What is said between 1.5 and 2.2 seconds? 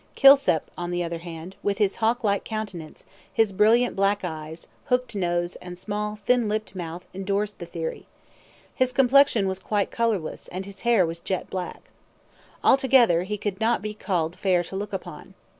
with his